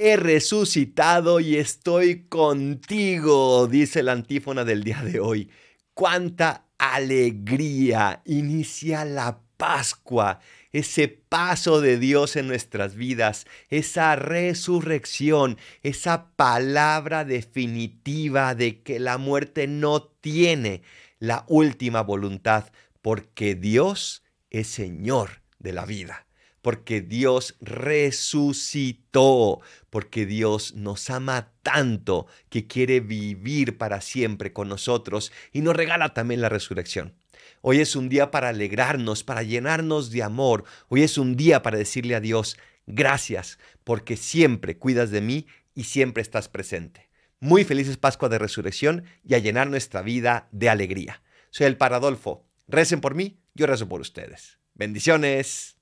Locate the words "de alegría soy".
50.50-51.66